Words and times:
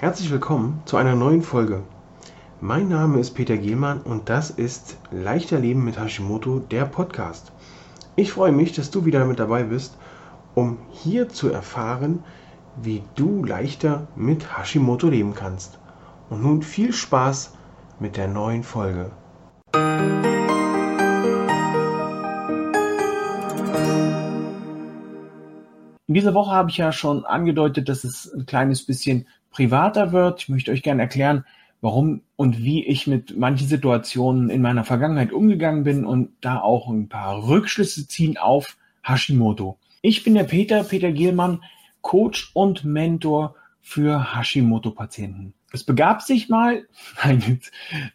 Herzlich 0.00 0.30
willkommen 0.30 0.80
zu 0.84 0.96
einer 0.96 1.16
neuen 1.16 1.42
Folge. 1.42 1.82
Mein 2.60 2.88
Name 2.88 3.18
ist 3.18 3.32
Peter 3.32 3.56
Gielmann 3.56 4.00
und 4.00 4.28
das 4.28 4.48
ist 4.48 4.96
Leichter 5.10 5.58
Leben 5.58 5.84
mit 5.84 5.98
Hashimoto, 5.98 6.60
der 6.60 6.84
Podcast. 6.84 7.50
Ich 8.14 8.30
freue 8.30 8.52
mich, 8.52 8.72
dass 8.72 8.92
du 8.92 9.06
wieder 9.06 9.24
mit 9.24 9.40
dabei 9.40 9.64
bist, 9.64 9.98
um 10.54 10.78
hier 10.92 11.28
zu 11.28 11.50
erfahren, 11.50 12.22
wie 12.80 13.02
du 13.16 13.44
leichter 13.44 14.06
mit 14.14 14.56
Hashimoto 14.56 15.08
leben 15.08 15.34
kannst. 15.34 15.80
Und 16.30 16.44
nun 16.44 16.62
viel 16.62 16.92
Spaß 16.92 17.54
mit 17.98 18.16
der 18.16 18.28
neuen 18.28 18.62
Folge. 18.62 19.10
In 26.06 26.14
dieser 26.14 26.34
Woche 26.34 26.52
habe 26.52 26.70
ich 26.70 26.76
ja 26.76 26.92
schon 26.92 27.24
angedeutet, 27.24 27.88
dass 27.88 28.04
es 28.04 28.32
ein 28.32 28.46
kleines 28.46 28.86
bisschen 28.86 29.26
privater 29.58 30.12
wird. 30.12 30.42
Ich 30.42 30.48
möchte 30.48 30.70
euch 30.70 30.84
gerne 30.84 31.02
erklären, 31.02 31.44
warum 31.80 32.22
und 32.36 32.62
wie 32.62 32.86
ich 32.86 33.08
mit 33.08 33.36
manchen 33.36 33.66
Situationen 33.66 34.50
in 34.50 34.62
meiner 34.62 34.84
Vergangenheit 34.84 35.32
umgegangen 35.32 35.82
bin 35.82 36.04
und 36.04 36.30
da 36.40 36.60
auch 36.60 36.88
ein 36.88 37.08
paar 37.08 37.48
Rückschlüsse 37.48 38.06
ziehen 38.06 38.38
auf 38.38 38.76
Hashimoto. 39.02 39.76
Ich 40.00 40.22
bin 40.22 40.34
der 40.34 40.44
Peter, 40.44 40.84
Peter 40.84 41.10
Gielmann, 41.10 41.64
Coach 42.02 42.52
und 42.54 42.84
Mentor 42.84 43.56
für 43.80 44.36
Hashimoto-Patienten. 44.36 45.54
Es 45.72 45.82
begab 45.82 46.22
sich 46.22 46.48
mal, 46.48 46.86
nein, 47.24 47.60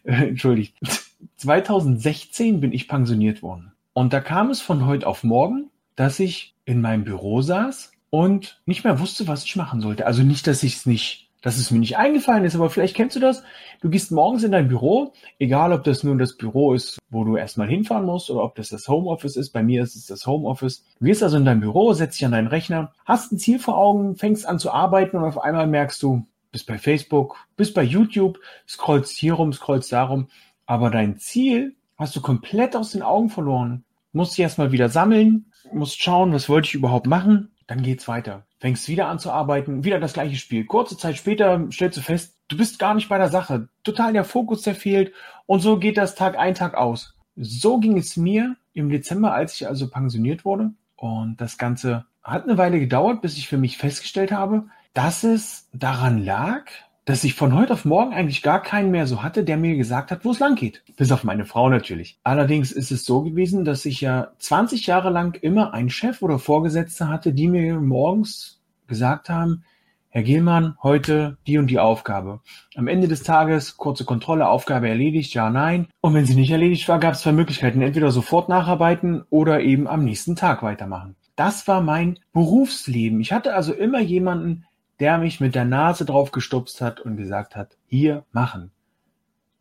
äh, 0.04 0.28
entschuldigt, 0.28 0.74
2016 1.36 2.60
bin 2.60 2.72
ich 2.72 2.88
pensioniert 2.88 3.42
worden. 3.42 3.72
Und 3.92 4.14
da 4.14 4.20
kam 4.20 4.48
es 4.48 4.62
von 4.62 4.86
heute 4.86 5.06
auf 5.06 5.24
morgen, 5.24 5.68
dass 5.94 6.20
ich 6.20 6.54
in 6.64 6.80
meinem 6.80 7.04
Büro 7.04 7.42
saß 7.42 7.92
und 8.08 8.62
nicht 8.64 8.82
mehr 8.82 8.98
wusste, 8.98 9.28
was 9.28 9.44
ich 9.44 9.56
machen 9.56 9.82
sollte. 9.82 10.06
Also 10.06 10.22
nicht, 10.22 10.46
dass 10.46 10.62
ich 10.62 10.76
es 10.76 10.86
nicht 10.86 11.23
dass 11.44 11.58
es 11.58 11.70
mir 11.70 11.78
nicht 11.78 11.98
eingefallen 11.98 12.46
ist, 12.46 12.54
aber 12.54 12.70
vielleicht 12.70 12.96
kennst 12.96 13.16
du 13.16 13.20
das. 13.20 13.44
Du 13.82 13.90
gehst 13.90 14.10
morgens 14.10 14.44
in 14.44 14.52
dein 14.52 14.66
Büro, 14.66 15.12
egal 15.38 15.74
ob 15.74 15.84
das 15.84 16.02
nun 16.02 16.18
das 16.18 16.38
Büro 16.38 16.72
ist, 16.72 16.98
wo 17.10 17.22
du 17.22 17.36
erstmal 17.36 17.68
hinfahren 17.68 18.06
musst 18.06 18.30
oder 18.30 18.42
ob 18.42 18.54
das 18.54 18.70
das 18.70 18.88
Homeoffice 18.88 19.36
ist. 19.36 19.50
Bei 19.50 19.62
mir 19.62 19.82
ist 19.82 19.94
es 19.94 20.06
das 20.06 20.26
Homeoffice. 20.26 20.86
Du 20.98 21.04
gehst 21.04 21.22
also 21.22 21.36
in 21.36 21.44
dein 21.44 21.60
Büro, 21.60 21.92
setzt 21.92 22.18
dich 22.18 22.24
an 22.24 22.32
deinen 22.32 22.46
Rechner, 22.46 22.94
hast 23.04 23.30
ein 23.30 23.38
Ziel 23.38 23.58
vor 23.58 23.76
Augen, 23.76 24.16
fängst 24.16 24.48
an 24.48 24.58
zu 24.58 24.72
arbeiten 24.72 25.18
und 25.18 25.24
auf 25.24 25.38
einmal 25.38 25.66
merkst 25.66 26.02
du, 26.02 26.26
bist 26.50 26.66
bei 26.66 26.78
Facebook, 26.78 27.36
bist 27.58 27.74
bei 27.74 27.82
YouTube, 27.82 28.38
scrollst 28.66 29.14
hier 29.14 29.34
rum, 29.34 29.52
scrollst 29.52 29.92
darum, 29.92 30.28
aber 30.64 30.88
dein 30.88 31.18
Ziel 31.18 31.76
hast 31.98 32.16
du 32.16 32.22
komplett 32.22 32.74
aus 32.74 32.92
den 32.92 33.02
Augen 33.02 33.28
verloren. 33.28 33.84
Musst 34.12 34.32
dich 34.32 34.44
erstmal 34.44 34.72
wieder 34.72 34.88
sammeln, 34.88 35.52
musst 35.74 36.02
schauen, 36.02 36.32
was 36.32 36.48
wollte 36.48 36.68
ich 36.68 36.74
überhaupt 36.74 37.06
machen, 37.06 37.50
dann 37.66 37.82
geht's 37.82 38.08
weiter 38.08 38.44
fängst 38.64 38.88
wieder 38.88 39.08
an 39.08 39.18
zu 39.18 39.30
arbeiten, 39.30 39.84
wieder 39.84 40.00
das 40.00 40.14
gleiche 40.14 40.36
Spiel. 40.36 40.64
Kurze 40.64 40.96
Zeit 40.96 41.18
später 41.18 41.70
stellst 41.70 41.98
du 41.98 42.00
fest, 42.00 42.38
du 42.48 42.56
bist 42.56 42.78
gar 42.78 42.94
nicht 42.94 43.10
bei 43.10 43.18
der 43.18 43.28
Sache. 43.28 43.68
Total 43.82 44.14
der 44.14 44.24
Fokus, 44.24 44.62
der 44.62 44.74
fehlt. 44.74 45.12
Und 45.44 45.60
so 45.60 45.78
geht 45.78 45.98
das 45.98 46.14
Tag 46.14 46.38
ein, 46.38 46.54
Tag 46.54 46.72
aus. 46.72 47.14
So 47.36 47.76
ging 47.76 47.98
es 47.98 48.16
mir 48.16 48.56
im 48.72 48.88
Dezember, 48.88 49.34
als 49.34 49.52
ich 49.52 49.68
also 49.68 49.90
pensioniert 49.90 50.46
wurde. 50.46 50.70
Und 50.96 51.42
das 51.42 51.58
Ganze 51.58 52.06
hat 52.22 52.44
eine 52.44 52.56
Weile 52.56 52.80
gedauert, 52.80 53.20
bis 53.20 53.36
ich 53.36 53.48
für 53.48 53.58
mich 53.58 53.76
festgestellt 53.76 54.32
habe, 54.32 54.64
dass 54.94 55.22
es 55.22 55.68
daran 55.74 56.24
lag, 56.24 56.64
dass 57.04 57.24
ich 57.24 57.34
von 57.34 57.54
heute 57.54 57.74
auf 57.74 57.84
morgen 57.84 58.14
eigentlich 58.14 58.42
gar 58.42 58.62
keinen 58.62 58.90
mehr 58.90 59.06
so 59.06 59.22
hatte, 59.22 59.44
der 59.44 59.56
mir 59.56 59.76
gesagt 59.76 60.10
hat, 60.10 60.24
wo 60.24 60.30
es 60.30 60.38
lang 60.38 60.54
geht. 60.54 60.82
Bis 60.96 61.12
auf 61.12 61.22
meine 61.22 61.44
Frau 61.44 61.68
natürlich. 61.68 62.18
Allerdings 62.24 62.72
ist 62.72 62.90
es 62.90 63.04
so 63.04 63.22
gewesen, 63.22 63.64
dass 63.64 63.84
ich 63.84 64.00
ja 64.00 64.32
20 64.38 64.86
Jahre 64.86 65.10
lang 65.10 65.36
immer 65.40 65.74
einen 65.74 65.90
Chef 65.90 66.22
oder 66.22 66.38
Vorgesetzte 66.38 67.08
hatte, 67.08 67.34
die 67.34 67.48
mir 67.48 67.78
morgens 67.78 68.62
gesagt 68.86 69.28
haben, 69.28 69.64
Herr 70.08 70.22
Gielmann, 70.22 70.76
heute 70.80 71.38
die 71.46 71.58
und 71.58 71.66
die 71.66 71.80
Aufgabe. 71.80 72.40
Am 72.76 72.86
Ende 72.86 73.08
des 73.08 73.24
Tages 73.24 73.76
kurze 73.76 74.04
Kontrolle, 74.04 74.48
Aufgabe 74.48 74.88
erledigt, 74.88 75.34
ja, 75.34 75.50
nein. 75.50 75.88
Und 76.00 76.14
wenn 76.14 76.24
sie 76.24 76.36
nicht 76.36 76.52
erledigt 76.52 76.88
war, 76.88 77.00
gab 77.00 77.14
es 77.14 77.22
zwei 77.22 77.32
Möglichkeiten. 77.32 77.82
Entweder 77.82 78.12
sofort 78.12 78.48
nacharbeiten 78.48 79.24
oder 79.28 79.60
eben 79.60 79.88
am 79.88 80.04
nächsten 80.04 80.36
Tag 80.36 80.62
weitermachen. 80.62 81.16
Das 81.34 81.66
war 81.66 81.80
mein 81.80 82.20
Berufsleben. 82.32 83.18
Ich 83.20 83.32
hatte 83.32 83.54
also 83.54 83.74
immer 83.74 83.98
jemanden, 83.98 84.64
der 85.00 85.18
mich 85.18 85.40
mit 85.40 85.54
der 85.54 85.64
Nase 85.64 86.04
drauf 86.04 86.30
gestupst 86.32 86.80
hat 86.80 87.00
und 87.00 87.16
gesagt 87.16 87.56
hat, 87.56 87.76
hier 87.86 88.24
machen. 88.32 88.70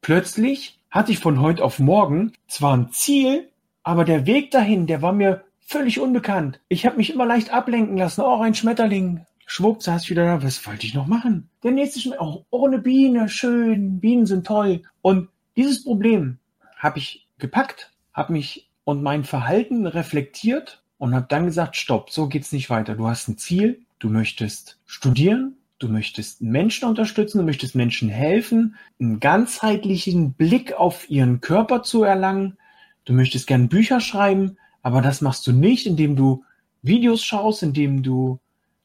Plötzlich 0.02 0.80
hatte 0.92 1.12
ich 1.12 1.20
von 1.20 1.40
heute 1.40 1.64
auf 1.64 1.80
morgen 1.80 2.34
zwar 2.48 2.76
ein 2.76 2.92
Ziel, 2.92 3.50
aber 3.84 4.06
der 4.06 4.26
Weg 4.26 4.52
dahin, 4.52 4.88
der 4.88 5.02
war 5.02 5.14
mir 5.14 5.44
völlig 5.66 6.00
unbekannt. 6.00 6.60
Ich 6.68 6.86
habe 6.86 6.98
mich 6.98 7.14
immer 7.14 7.26
leicht 7.26 7.52
ablenken 7.52 7.98
lassen. 7.98 8.22
Oh, 8.22 8.42
ein 8.42 8.54
Schmetterling. 8.54 9.26
Schwupp, 9.46 9.82
saß 9.84 10.04
ich 10.04 10.10
wieder 10.10 10.26
da. 10.26 10.44
Was 10.44 10.66
wollte 10.68 10.86
ich 10.86 10.94
noch 10.94 11.08
machen? 11.08 11.50
Der 11.64 11.72
nächste 11.72 12.00
Schmetterling. 12.00 12.34
Oh, 12.34 12.46
oh, 12.50 12.68
eine 12.68 12.80
Biene. 12.80 13.30
Schön. 13.30 14.00
Bienen 14.00 14.26
sind 14.26 14.46
toll. 14.46 14.84
Und 15.02 15.30
dieses 15.56 15.84
Problem 15.84 16.38
habe 16.78 17.00
ich 17.00 17.28
gepackt, 17.40 17.92
habe 18.14 18.34
mich 18.34 18.70
und 18.84 19.02
mein 19.02 19.24
Verhalten 19.24 19.88
reflektiert 19.88 20.84
und 20.98 21.16
habe 21.16 21.26
dann 21.30 21.46
gesagt, 21.46 21.76
stopp, 21.76 22.12
so 22.12 22.28
geht's 22.28 22.52
nicht 22.52 22.70
weiter. 22.70 22.96
Du 22.96 23.08
hast 23.08 23.28
ein 23.28 23.38
Ziel, 23.38 23.82
du 24.03 24.09
möchtest 24.09 24.80
studieren, 24.86 25.56
du 25.80 25.88
möchtest 25.88 26.41
Menschen 26.41 26.90
unterstützen, 26.90 27.38
du 27.38 27.46
möchtest 27.46 27.74
Menschen 27.74 28.09
helfen, 28.09 28.75
einen 29.00 29.22
ganzheitlichen 29.22 30.34
Blick 30.34 30.74
auf 30.74 31.09
ihren 31.09 31.40
Körper 31.40 31.84
zu 31.84 32.03
erlangen, 32.03 32.58
du 33.06 33.14
möchtest 33.14 33.47
gern 33.47 33.69
Bücher 33.69 34.02
schreiben, 34.02 34.58
aber 34.81 35.02
das 35.02 35.22
machst 35.22 35.47
du 35.47 35.53
nicht, 35.53 35.88
indem 35.88 36.18
du 36.18 36.44
Videos 36.81 37.24
schaust, 37.24 37.64
indem 37.64 38.03
du 38.03 38.40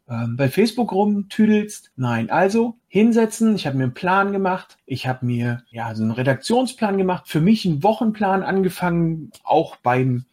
ähm, 0.09 0.37
bei 0.37 0.49
Facebook 0.49 0.93
rumtüdelst. 0.93 1.91
Nein, 1.97 2.31
also 2.31 2.77
hinsetzen. 2.87 3.56
Ich 3.56 3.67
habe 3.67 3.77
mir 3.77 3.85
einen 3.85 3.95
Plan 3.95 4.31
gemacht. 4.31 4.79
Ich 4.87 5.09
habe 5.09 5.27
mir 5.27 5.65
ja 5.71 5.93
so 5.97 6.05
einen 6.05 6.12
Redaktionsplan 6.12 6.97
gemacht. 6.97 7.25
Für 7.27 7.41
mich 7.41 7.67
einen 7.67 7.83
Wochenplan 7.83 8.45
angefangen. 8.45 9.33
Auch 9.43 9.75
beim 9.77 10.27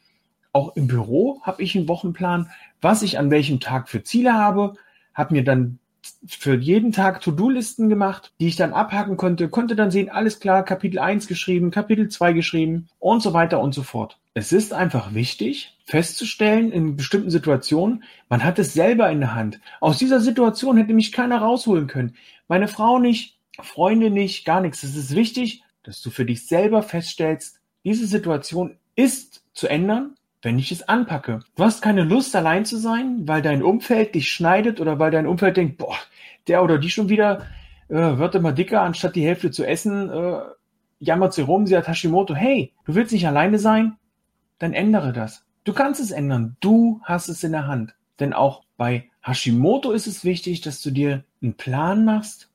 auch 0.56 0.76
im 0.78 0.88
Büro 0.88 1.42
habe 1.44 1.62
ich 1.62 1.76
einen 1.76 1.90
Wochenplan, 1.90 2.50
was 2.82 3.02
ich 3.02 3.20
an 3.20 3.30
welchem 3.30 3.60
Tag 3.60 3.90
für 3.90 4.04
Ziele 4.04 4.34
habe. 4.34 4.76
Habe 5.14 5.34
mir 5.34 5.44
dann 5.44 5.80
für 6.28 6.56
jeden 6.56 6.92
Tag 6.92 7.22
To-Do-Listen 7.22 7.90
gemacht, 7.90 8.32
die 8.40 8.48
ich 8.48 8.56
dann 8.56 8.72
abhaken 8.72 9.18
konnte, 9.18 9.50
konnte 9.50 9.76
dann 9.76 9.92
sehen, 9.92 10.10
alles 10.10 10.40
klar, 10.40 10.64
Kapitel 10.64 11.00
1 11.00 11.28
geschrieben, 11.28 11.72
Kapitel 11.72 12.08
2 12.08 12.34
geschrieben 12.34 12.88
und 13.00 13.22
so 13.22 13.34
weiter 13.34 13.60
und 13.60 13.74
so 13.74 13.84
fort. 13.84 14.18
Es 14.34 14.54
ist 14.54 14.72
einfach 14.72 15.14
wichtig, 15.14 15.76
festzustellen 15.86 16.72
in 16.72 16.96
bestimmten 16.96 17.32
Situationen, 17.32 18.04
man 18.30 18.44
hat 18.44 18.58
es 18.60 18.74
selber 18.74 19.10
in 19.10 19.20
der 19.20 19.36
Hand. 19.36 19.60
Aus 19.82 19.98
dieser 19.98 20.22
Situation 20.22 20.78
hätte 20.78 20.94
mich 20.94 21.12
keiner 21.12 21.40
rausholen 21.40 21.88
können. 21.88 22.16
Meine 22.48 22.68
Frau 22.68 23.00
nicht, 23.00 23.38
Freunde 23.62 24.10
nicht, 24.10 24.46
gar 24.46 24.62
nichts. 24.62 24.84
Es 24.84 24.96
ist 24.96 25.16
wichtig, 25.16 25.64
dass 25.84 26.02
du 26.02 26.12
für 26.12 26.26
dich 26.26 26.48
selber 26.48 26.82
feststellst, 26.82 27.60
diese 27.84 28.06
Situation 28.08 28.78
ist 28.96 29.44
zu 29.54 29.68
ändern, 29.68 30.16
wenn 30.46 30.60
ich 30.60 30.72
es 30.72 30.88
anpacke. 30.88 31.42
Du 31.56 31.64
hast 31.64 31.82
keine 31.82 32.04
Lust, 32.04 32.36
allein 32.36 32.64
zu 32.64 32.78
sein, 32.78 33.28
weil 33.28 33.42
dein 33.42 33.64
Umfeld 33.64 34.16
dich 34.16 34.32
schneidet 34.32 34.80
oder 34.80 35.00
weil 35.00 35.12
dein 35.12 35.28
Umfeld 35.28 35.58
denkt, 35.58 35.78
boah, 35.78 35.96
der 36.48 36.64
oder 36.64 36.78
die 36.78 36.90
schon 36.90 37.10
wieder 37.10 37.48
äh, 37.90 38.18
wird 38.18 38.36
immer 38.36 38.54
dicker, 38.54 38.82
anstatt 38.82 39.16
die 39.16 39.26
Hälfte 39.26 39.52
zu 39.52 39.66
essen, 39.66 40.10
äh, 40.10 40.40
jammert 41.00 41.34
sie 41.34 41.42
rum, 41.42 41.68
sie 41.68 41.76
hat 41.76 41.88
Hashimoto. 41.88 42.34
Hey, 42.34 42.74
du 42.86 42.96
willst 42.96 43.12
nicht 43.12 43.28
alleine 43.28 43.60
sein? 43.60 43.98
dann 44.60 44.74
ändere 44.74 45.14
das. 45.14 45.46
Du 45.64 45.74
kannst 45.74 46.00
es 46.00 46.12
ändern. 46.12 46.58
Du 46.60 47.02
hast 47.04 47.28
es 47.28 47.44
in 47.44 47.52
der 47.52 47.68
Hand. 47.68 47.96
Denn 48.20 48.34
auch 48.34 48.64
bei 48.78 49.10
Hashimoto 49.22 49.92
ist 49.92 50.08
es 50.08 50.24
wichtig, 50.24 50.62
dass 50.62 50.82
du 50.82 50.92
dir 50.92 51.24
einen 51.42 51.56
Plan 51.56 52.06
machst 52.06 52.50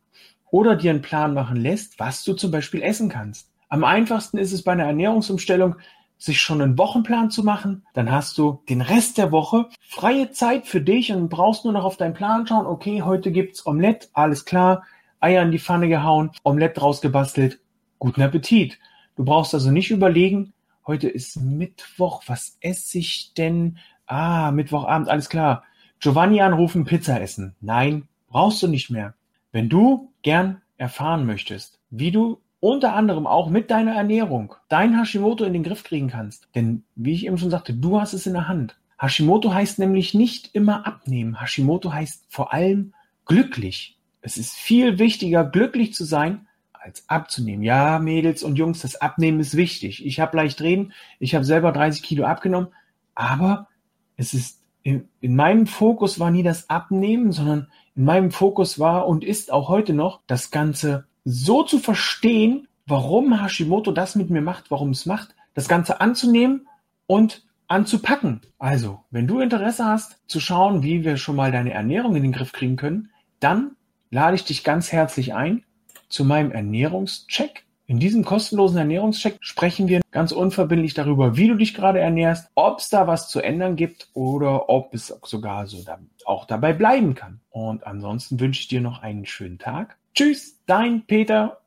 oder 0.51 0.77
dir 0.77 0.91
einen 0.91 1.03
Plan 1.03 1.35
machen 1.35 1.57
lässt, 1.57 1.99
was 1.99 2.25
du 2.25 2.35
zum 2.35 2.51
Beispiel 2.51 2.83
essen 2.83 3.09
kannst. 3.09 3.51
Am 3.69 3.85
einfachsten 3.85 4.39
ist 4.39 4.53
es 4.53 4.63
bei 4.63 4.73
einer 4.73 4.87
Ernährungsumstellung, 4.87 5.77
sich 6.21 6.41
schon 6.41 6.63
einen 6.63 6.79
Wochenplan 6.79 7.31
zu 7.31 7.43
machen. 7.43 7.85
Dann 7.95 8.11
hast 8.11 8.39
du 8.39 8.63
den 8.69 8.81
Rest 8.81 9.19
der 9.19 9.33
Woche 9.33 9.67
freie 9.81 10.31
Zeit 10.31 10.67
für 10.67 10.81
dich 10.81 11.13
und 11.13 11.29
brauchst 11.29 11.65
nur 11.65 11.73
noch 11.73 11.85
auf 11.85 11.97
deinen 11.97 12.15
Plan 12.15 12.47
schauen. 12.47 12.67
Okay, 12.67 13.03
heute 13.03 13.33
gibt's 13.33 13.67
Omelette, 13.67 14.09
alles 14.13 14.45
klar. 14.45 14.85
Eier 15.19 15.43
in 15.43 15.51
die 15.51 15.59
Pfanne 15.59 15.89
gehauen, 15.89 16.31
Omelette 16.45 16.81
draus 16.81 17.01
gebastelt. 17.01 17.61
Guten 17.99 18.23
Appetit. 18.23 18.79
Du 19.17 19.25
brauchst 19.25 19.53
also 19.53 19.71
nicht 19.71 19.91
überlegen, 19.91 20.53
Heute 20.91 21.09
ist 21.09 21.37
Mittwoch. 21.37 22.25
Was 22.27 22.57
esse 22.61 22.99
ich 22.99 23.33
denn? 23.35 23.79
Ah, 24.07 24.51
Mittwochabend, 24.51 25.09
alles 25.09 25.29
klar. 25.29 25.63
Giovanni 26.01 26.41
anrufen, 26.41 26.85
Pizza 26.85 27.21
essen. 27.21 27.55
Nein, 27.61 28.09
brauchst 28.27 28.61
du 28.61 28.67
nicht 28.67 28.91
mehr. 28.91 29.15
Wenn 29.53 29.69
du 29.69 30.13
gern 30.23 30.63
erfahren 30.79 31.27
möchtest, 31.27 31.79
wie 31.91 32.11
du 32.11 32.41
unter 32.61 32.95
anderem 32.95 33.27
auch 33.27 33.49
mit 33.49 33.71
deiner 33.71 33.95
Ernährung 33.95 34.55
dein 34.69 34.99
Hashimoto 34.99 35.45
in 35.45 35.55
den 35.55 35.63
Griff 35.63 35.83
kriegen 35.83 36.09
kannst. 36.09 36.49
Denn, 36.55 36.85
wie 36.95 37.15
ich 37.15 37.27
eben 37.27 37.39
schon 37.39 37.51
sagte, 37.51 37.75
du 37.75 38.01
hast 38.01 38.13
es 38.13 38.27
in 38.27 38.35
der 38.35 38.49
Hand. 38.49 38.79
Hashimoto 39.01 39.53
heißt 39.53 39.79
nämlich 39.79 40.15
nicht 40.15 40.55
immer 40.55 40.87
abnehmen. 40.87 41.41
Hashimoto 41.41 41.93
heißt 41.93 42.27
vor 42.29 42.53
allem 42.53 42.93
glücklich. 43.25 43.99
Es 44.21 44.37
ist 44.37 44.55
viel 44.55 44.99
wichtiger, 44.99 45.45
glücklich 45.45 45.95
zu 45.95 46.05
sein, 46.05 46.47
als 46.73 47.09
abzunehmen. 47.09 47.63
Ja, 47.63 47.99
Mädels 47.99 48.43
und 48.43 48.57
Jungs, 48.57 48.81
das 48.81 49.01
Abnehmen 49.01 49.41
ist 49.41 49.57
wichtig. 49.57 50.05
Ich 50.05 50.21
habe 50.21 50.37
leicht 50.37 50.61
reden, 50.61 50.93
ich 51.19 51.35
habe 51.35 51.45
selber 51.45 51.73
30 51.73 52.03
Kilo 52.03 52.25
abgenommen, 52.25 52.69
aber 53.15 53.69
es 54.17 54.35
ist 54.35 54.61
in, 54.83 55.09
in 55.21 55.37
meinem 55.37 55.67
Fokus 55.67 56.19
war 56.19 56.31
nie 56.31 56.43
das 56.43 56.71
Abnehmen, 56.71 57.33
sondern 57.33 57.69
in 57.95 58.05
meinem 58.05 58.31
Fokus 58.31 58.79
war 58.79 59.07
und 59.07 59.25
ist 59.25 59.53
auch 59.53 59.69
heute 59.69 59.93
noch, 59.93 60.21
das 60.27 60.51
Ganze 60.51 61.07
so 61.25 61.63
zu 61.63 61.79
verstehen, 61.79 62.69
warum 62.87 63.41
Hashimoto 63.41 63.93
das 63.93 64.17
mit 64.17 64.31
mir 64.31 64.43
macht, 64.43 64.71
warum 64.71 64.91
es 64.91 65.07
macht, 65.07 65.35
das 65.55 65.69
Ganze 65.69 66.01
anzunehmen 66.01 66.67
und 67.07 67.45
anzupacken. 67.69 68.41
Also, 68.59 69.01
wenn 69.11 69.27
du 69.27 69.41
Interesse 69.41 69.85
hast, 69.85 70.19
zu 70.27 70.41
schauen, 70.41 70.83
wie 70.83 71.05
wir 71.05 71.17
schon 71.17 71.37
mal 71.37 71.53
deine 71.53 71.73
Ernährung 71.73 72.17
in 72.17 72.23
den 72.23 72.33
Griff 72.33 72.53
kriegen 72.53 72.77
können, 72.77 73.11
dann 73.39 73.77
lade 74.11 74.35
ich 74.35 74.45
dich 74.45 74.65
ganz 74.65 74.93
herzlich 74.93 75.35
ein 75.35 75.65
zu 76.09 76.25
meinem 76.25 76.51
Ernährungscheck. 76.51 77.65
In 77.87 77.99
diesem 77.99 78.25
kostenlosen 78.25 78.79
Ernährungscheck 78.79 79.37
sprechen 79.41 79.89
wir 79.89 80.01
ganz 80.13 80.31
unverbindlich 80.31 80.95
darüber, 80.95 81.37
wie 81.37 81.49
du 81.49 81.57
dich 81.57 81.75
gerade 81.75 81.99
ernährst, 81.99 82.49
ob 82.55 82.79
es 82.79 82.89
da 82.89 83.07
was 83.07 83.29
zu 83.29 83.41
ändern 83.41 83.75
gibt 83.75 84.11
oder 84.15 84.69
ob 84.69 84.95
es 84.95 85.09
sogar 85.25 85.67
so 85.67 85.85
auch 86.25 86.45
dabei 86.47 86.73
bleiben 86.73 87.15
kann. 87.15 87.41
Und 87.51 87.87
ansonsten 87.87 88.39
wünsche 88.39 88.61
ich 88.61 88.69
dir 88.69 88.81
noch 88.81 89.03
einen 89.03 89.27
schönen 89.27 89.59
Tag. 89.59 89.97
Tschüss, 90.15 90.59
dein 90.67 91.07
Peter 91.07 91.61